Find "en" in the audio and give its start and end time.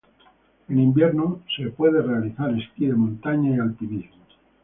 0.67-0.79